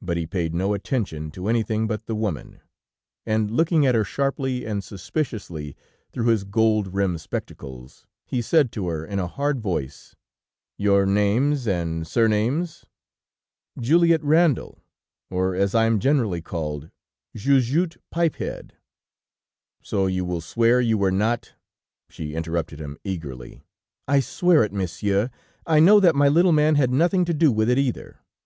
[0.00, 2.62] "But he paid no attention to anything but the woman,
[3.26, 5.76] and looking at her sharply and suspiciously
[6.10, 10.16] through his gold rimmed spectacles, he said to her in a hard voice:
[10.78, 12.86] "'Your names and surnames?'
[13.78, 14.82] "'Juliette Randal,
[15.28, 16.88] or as I am generally called,
[17.36, 18.72] Jujutte Pipehead.'
[19.82, 21.52] "'So you will swear you were not'
[22.08, 23.60] "She interrupted him eagerly:
[24.08, 25.30] "'I swear it, monsieur, and
[25.66, 28.20] I know that my little man had nothing to do with it either.